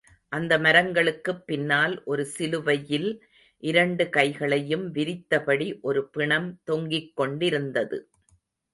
[0.29, 3.23] அந்த மரங்களுக்குப் பின்னால் ஒரு சிலுவையில்,
[3.63, 8.09] இரண்டு கைகளையும் விரித்தபடி ஒரு பிணம் தொங்கிக் கொண்டிருந்தது.